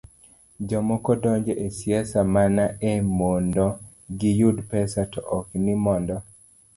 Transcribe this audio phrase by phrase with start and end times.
[0.67, 3.65] Jomoko donjo e siasa mana ni mondo
[4.19, 6.15] giyud pesa to ok ni mondo